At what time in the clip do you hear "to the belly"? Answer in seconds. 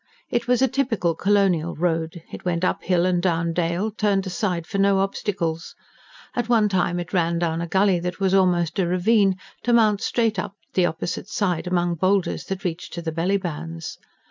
12.93-13.37